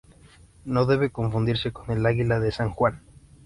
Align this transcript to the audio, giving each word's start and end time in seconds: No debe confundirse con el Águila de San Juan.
No 0.65 0.87
debe 0.87 1.11
confundirse 1.11 1.71
con 1.71 1.91
el 1.95 2.07
Águila 2.07 2.39
de 2.39 2.51
San 2.51 2.71
Juan. 2.71 3.03